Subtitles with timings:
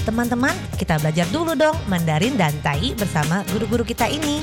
[0.00, 4.40] Teman-teman, kita belajar dulu dong Mandarin dan Tai bersama guru-guru kita ini.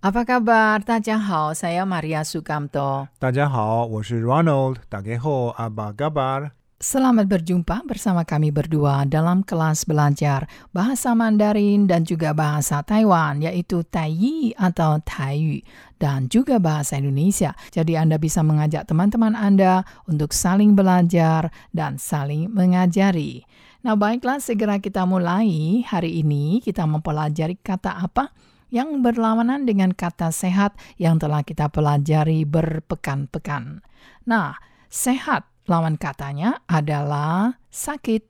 [0.00, 0.80] Apa kabar?
[0.80, 3.10] Tajahau, saya Maria Sukamto.
[3.20, 4.80] Tajahau, saya Ronald.
[4.88, 6.56] Dageho, apa kabar?
[6.80, 13.84] Selamat berjumpa bersama kami berdua dalam kelas belajar bahasa Mandarin dan juga bahasa Taiwan, yaitu
[13.84, 15.60] Taiyi atau Taiyu,
[16.00, 17.52] dan juga bahasa Indonesia.
[17.68, 23.44] Jadi Anda bisa mengajak teman-teman Anda untuk saling belajar dan saling mengajari.
[23.84, 25.84] Nah baiklah, segera kita mulai.
[25.84, 28.32] Hari ini kita mempelajari kata apa?
[28.72, 33.82] yang berlawanan dengan kata sehat yang telah kita pelajari berpekan-pekan.
[34.24, 34.56] Nah,
[34.86, 38.23] sehat lawan katanya adalah sakit.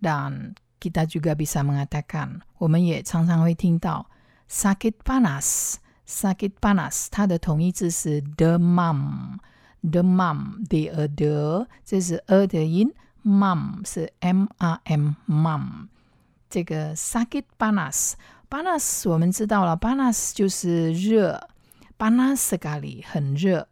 [0.00, 4.06] dan kita juga bisa mengatakan, 我们也常常会听到
[4.50, 5.76] sakit panas.
[6.06, 12.92] sakit panas 它的同义字是 demam。demam d e d 这是 e 的音，
[13.24, 15.88] mum 是 m a m mum。
[16.48, 18.12] 这个 sakit panas
[18.48, 21.48] panas 我们知道了，panas 就是热
[21.98, 23.68] ，panas sekali 很热。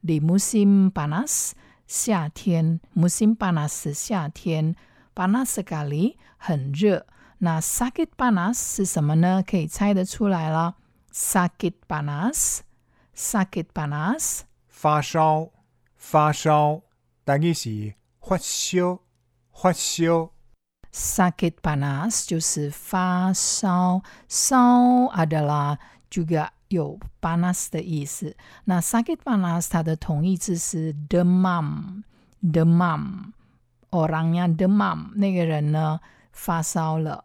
[0.00, 1.52] di musim panas
[1.86, 4.76] 夏天，musim panas 是夏天，
[5.14, 7.06] panas sekali 很热。
[7.38, 9.42] 那 sakit panas 是什么呢？
[9.44, 10.76] 可以猜得出来了，
[11.12, 15.50] sakit panas，sakit panas 发烧，
[15.96, 16.82] 发烧，
[17.24, 19.00] 但系是发烧，
[19.52, 20.30] 发烧。
[20.92, 25.78] sakit panas 就是发烧，烧 adalah
[26.10, 28.35] juga 有 panas 的意思。
[28.65, 33.31] 那 sakit panas 它的同义字是 demam，demam。
[33.91, 35.99] orangnya demam，那个人呢
[36.31, 37.23] 发烧了。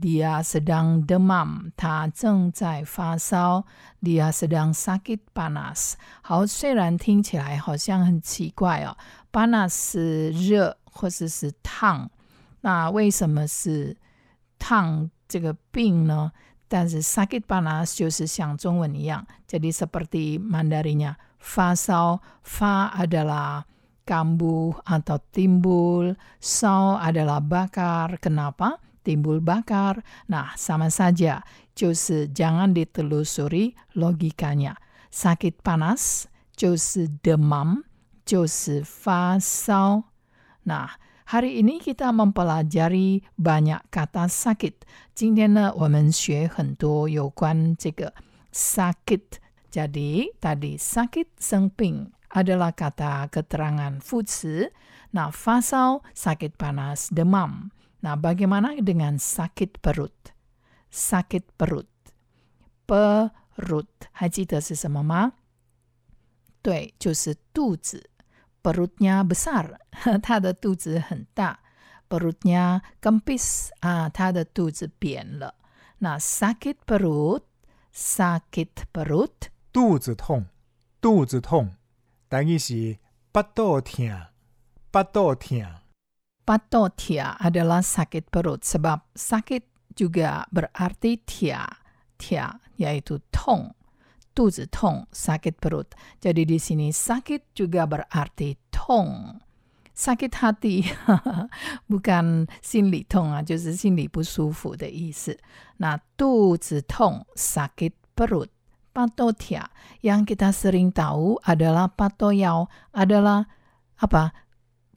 [0.00, 3.64] Dia sedang demam，他正在发烧。
[4.02, 5.94] Dia sedang sakit panas。
[6.20, 8.96] 好，虽然听起来好像很奇怪哦
[9.30, 12.10] ，panas 是热或者是烫。
[12.62, 13.96] 那为什么是
[14.58, 16.32] 烫这个病呢？
[16.73, 23.65] 但是 sakit panas 就是像中文一样，jadi seperti Mandarinnya fasau fa adalah
[24.05, 28.17] kambuh atau timbul, sau adalah bakar.
[28.17, 28.81] Kenapa?
[29.05, 30.01] Timbul bakar.
[30.27, 31.45] Nah, sama saja.
[31.73, 34.75] 就是jangan ditelusuri logikanya.
[35.13, 37.87] Sakit panas 就是 demam
[38.25, 40.03] 就是发烧。
[40.65, 40.89] nah
[41.29, 44.81] Hari ini kita mempelajari banyak kata sakit.
[45.13, 48.13] 今天呢，我们学很多有关这个
[48.51, 49.37] sakit.
[49.69, 54.73] Jadi tadi sakit 生病 adalah kata keterangan 副词。
[55.11, 57.69] 那发烧 sakit panas demam.
[58.01, 60.33] Nah, bagaimana dengan sakit perut?
[60.89, 61.89] Sakit perut.
[62.87, 64.09] Perut.
[64.11, 65.33] 还记得是什么吗？
[66.61, 68.09] 对，就是肚子。
[68.63, 69.77] perutnya besar，
[70.21, 71.59] 他的肚子很大。
[72.09, 75.55] perutnya kempis 啊，他的肚子扁了。
[75.99, 80.45] 那 sakit perut，sakit perut，肚子痛，
[80.99, 81.75] 肚子痛，
[82.27, 82.97] 但系是
[83.31, 84.27] 腹肚痛，
[84.91, 85.65] 腹肚痛。
[86.49, 91.61] pato tia adalah sakit perut sebab sakit juga berarti tia
[92.17, 93.77] tia yaitu tong
[94.33, 95.91] 肚子痛 sakit perut.
[96.21, 99.41] Jadi di sini sakit juga berarti tong.
[99.91, 100.87] Sakit hati
[101.91, 105.37] bukan 心里痛啊，就是心里不舒服的意思。
[105.77, 108.47] 那肚子痛 sakit perut.
[108.89, 109.69] Patotia
[110.01, 113.45] yang kita sering tahu adalah patoyau adalah
[114.01, 114.33] apa?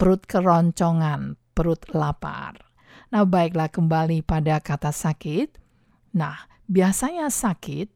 [0.00, 2.58] Perut keroncongan, perut lapar.
[3.12, 5.60] Nah, baiklah kembali pada kata sakit.
[6.16, 7.92] Nah, biasanya sakit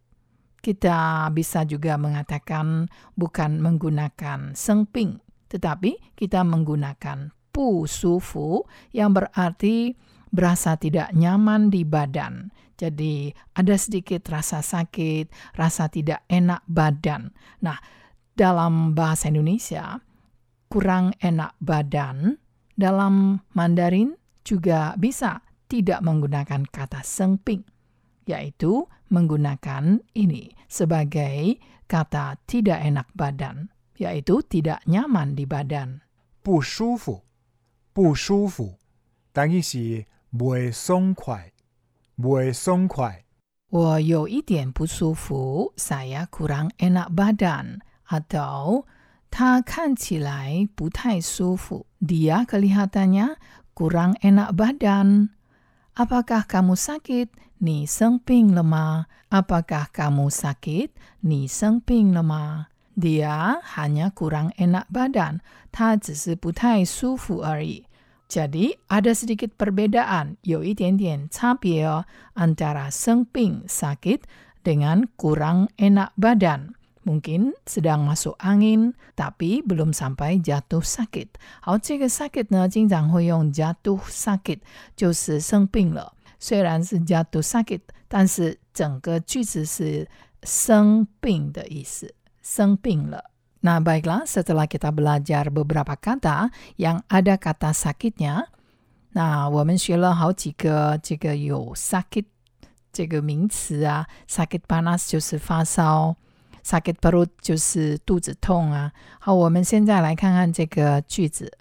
[0.61, 2.85] kita bisa juga mengatakan
[3.17, 5.17] bukan menggunakan sengping,
[5.49, 8.63] tetapi kita menggunakan pu sufu
[8.95, 9.97] yang berarti
[10.31, 12.53] berasa tidak nyaman di badan.
[12.79, 17.29] Jadi ada sedikit rasa sakit, rasa tidak enak badan.
[17.61, 17.77] Nah,
[18.33, 20.01] dalam bahasa Indonesia,
[20.71, 22.41] kurang enak badan
[22.73, 27.61] dalam Mandarin juga bisa tidak menggunakan kata sengping,
[28.30, 36.02] yaitu menggunakan ini sebagai kata tidak enak badan, yaitu tidak nyaman di badan.
[36.42, 37.22] 不舒服，
[37.92, 38.78] 不舒服，
[39.32, 41.52] 等于是袂爽快，
[42.18, 43.24] 袂爽快。
[43.68, 47.80] 我有一点不舒服，saya kurang enak badan.
[48.08, 48.84] Atau
[49.30, 53.36] 他看起来不太舒服，dia kelihatannya
[53.74, 55.30] kurang enak badan.
[55.91, 57.35] Apakah kamu sakit?
[57.59, 59.11] Ni sengping lemah.
[59.27, 60.95] Apakah kamu sakit?
[61.27, 62.71] Ni sengping lemah.
[62.95, 65.43] Dia hanya kurang enak badan.
[65.75, 65.99] Ta
[66.39, 67.83] butai sufu eri.
[68.31, 70.63] Jadi ada sedikit perbedaan, yo
[72.39, 74.23] antara sengping sakit
[74.63, 76.79] dengan kurang enak badan.
[77.06, 81.38] Mungkin sedang masuk angin, tapi belum sampai jatuh sakit.
[81.62, 84.58] 好，这个 sakit 呢，经常会用 jatuh sakit，
[84.96, 86.14] 就是生病了。
[86.40, 90.08] 虽然是 jatuh sakit，但是整个句子是
[90.42, 93.30] 生病的意思，生病了。
[93.62, 98.50] Nah, baiklah, setelah kita belajar beberapa kata yang ada kata sakitnya,
[99.14, 102.26] nah, 我们学了好几个这个有 sakit
[102.92, 106.16] 这个名词啊，sakit panas 就是发烧
[106.64, 108.92] ，sakit perut 就是肚子痛啊。
[109.18, 111.52] 好，我们现在来看看这个句子。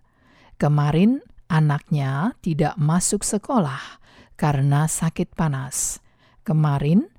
[0.57, 3.99] Kemarin anaknya tidak masuk sekolah
[4.37, 5.99] karena sakit panas.
[6.43, 7.11] Kemarin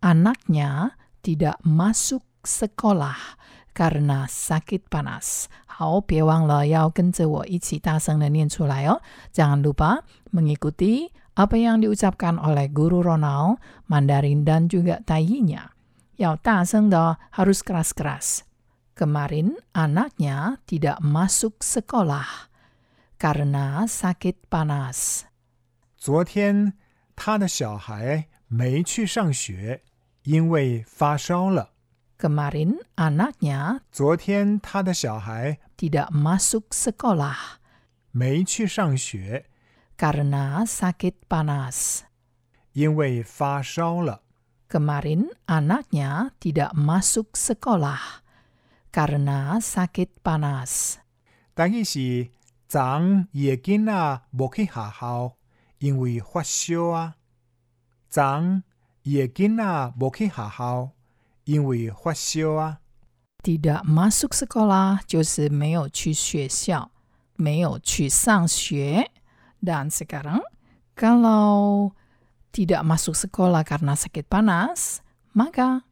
[0.00, 3.36] anaknya tidak masuk sekolah
[3.74, 5.46] karena sakit panas.
[5.66, 9.02] 好，别忘了要跟着我一起大声的念出来哦。
[9.34, 13.58] Jangan lupa mengikuti apa yang diucapkan oleh guru Ronald,
[13.90, 15.74] Mandarin dan juga Taiyinya.
[16.18, 18.40] 要大声的，harus keras-keras.
[18.94, 22.46] Kemarin anaknya tidak masuk sekolah
[23.18, 25.26] karena sakit panas.
[25.96, 26.74] 昨天
[27.16, 29.82] 他的小孩没去上学，
[30.22, 31.70] 因为发烧了。
[32.16, 37.58] Kemarin anaknya 昨天他的小孩 tidak masuk sekolah
[38.12, 39.46] 没去上学，
[39.98, 42.02] karena sakit panas.
[42.72, 44.22] 因为发烧了。
[44.68, 48.24] Kemarin anaknya tidak masuk sekolah
[48.90, 50.98] karena sakit panas.
[51.54, 52.30] 但伊是
[52.66, 52.80] 昨
[53.32, 55.36] 夜囡仔无去学校，
[55.78, 57.14] 因为发烧啊。
[58.10, 58.22] 昨
[59.02, 60.90] 夜囡仔无去学校，
[61.44, 62.80] 因为发烧啊。
[63.44, 66.90] Tidak masuk sekolah 就是没有去学校，
[67.36, 69.10] 没有去上学。
[69.62, 70.42] Dan sekarang
[70.96, 71.92] kalau
[72.54, 75.02] tidak masuk sekolah karena sakit panas,
[75.34, 75.82] maka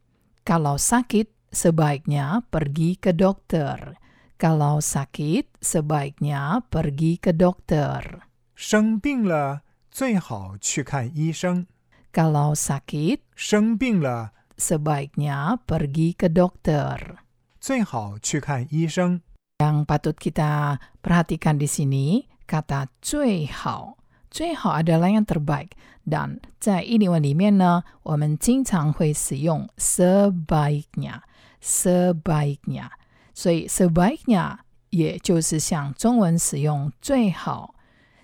[0.43, 3.95] kalau sakit sebaiknya pergi ke dokter.
[4.39, 8.27] Kalau sakit sebaiknya pergi ke dokter.
[8.55, 11.67] 生病了最好去看医生。
[12.11, 17.23] Kalau sakit 生病了 sebaiknya pergi ke dokter.
[17.61, 19.21] 最好去看医生。
[19.63, 23.95] Yang patut kita perhatikan di sini kata 最好，
[24.29, 25.69] 最好 adalah yang terbaik.
[26.05, 31.21] Dan 在英文里面呢，我们经常会使用 sebaiknya,
[31.61, 32.89] sebaiknya.
[33.33, 34.57] 所以 sebaiknya
[34.89, 37.75] 也就是像中文使用最好。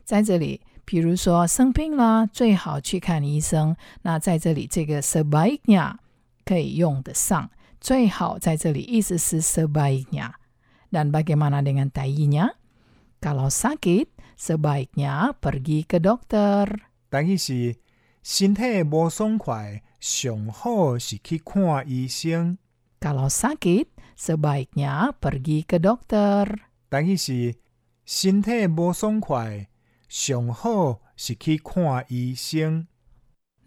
[0.03, 3.75] 在这里，比如说生病了，最好去看医生。
[4.01, 5.95] 那在这里，这个 sebaiknya
[6.43, 7.49] 可以用得上。
[7.79, 12.49] 最好在这里意思是 sebaiknya。Dan bagaimana dengan taiyinya?
[13.21, 14.07] Kalau sakit,
[14.37, 16.67] sebaiknya pergi ke dokter.
[17.09, 17.77] 但伊是
[18.21, 22.57] 身体无爽快，上好是去看医生。
[22.99, 26.59] Kalau sakit, sebaiknya pergi ke dokter.
[26.89, 27.55] 但伊是
[28.05, 29.67] 身体无爽快，
[30.07, 32.87] 上好是去看医生。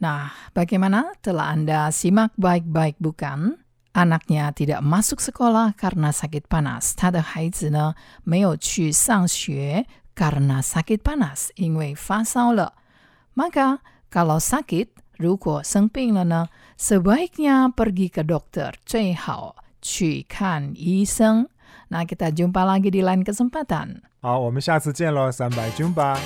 [0.03, 1.15] Nah, bagaimana?
[1.23, 3.63] Telah Anda simak baik-baik bukan?
[3.95, 6.97] Anaknya tidak masuk sekolah karena sakit panas.
[6.97, 12.75] 他的孩子呢，没有去上学 karena sakit panas，因为发烧了。
[13.35, 13.79] Maka
[14.11, 21.49] kalau sakit，如果生病了呢，sebaiknya pergi ke dokter，最好去看医生。
[21.89, 24.03] 那 kita jumpa lagi di lain kesempatan.
[24.21, 26.19] 好，我们下次见喽，三百军吧。